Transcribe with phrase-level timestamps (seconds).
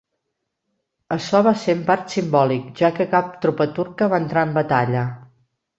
[1.15, 5.07] Açò va ser en part simbòlic, ja que cap tropa turca va entrar en batalla.